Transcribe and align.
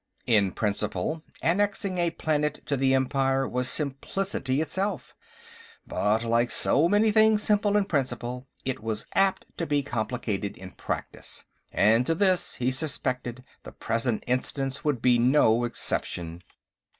In 0.25 0.53
principle, 0.53 1.21
annexing 1.43 1.99
a 1.99 2.09
planet 2.09 2.63
to 2.65 2.75
the 2.75 2.95
Empire 2.95 3.47
was 3.47 3.69
simplicity 3.69 4.59
itself, 4.59 5.13
but 5.85 6.23
like 6.23 6.49
so 6.49 6.89
many 6.89 7.11
things 7.11 7.43
simple 7.43 7.77
in 7.77 7.85
principle, 7.85 8.47
it 8.65 8.81
was 8.81 9.05
apt 9.13 9.45
to 9.59 9.67
be 9.67 9.83
complicated 9.83 10.57
in 10.57 10.71
practice, 10.71 11.45
and 11.71 12.03
to 12.07 12.15
this, 12.15 12.55
he 12.55 12.71
suspected, 12.71 13.43
the 13.61 13.71
present 13.71 14.23
instance 14.25 14.83
would 14.83 15.03
be 15.03 15.19
no 15.19 15.65
exception. 15.65 16.41